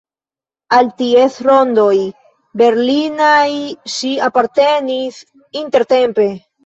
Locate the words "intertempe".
5.63-6.27